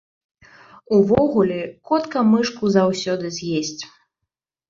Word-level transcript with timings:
Увогуле, 0.99 1.59
котка 1.91 2.19
мышку 2.31 2.71
заўсёды 2.77 3.25
з'есць. 3.37 3.81